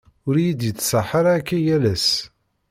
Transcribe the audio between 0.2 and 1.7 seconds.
ur iyi-d-yettṣaḥ ara akka